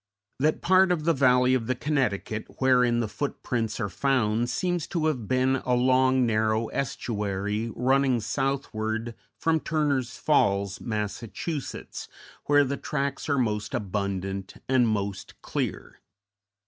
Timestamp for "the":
1.03-1.13, 1.67-1.75, 3.01-3.07, 12.63-12.77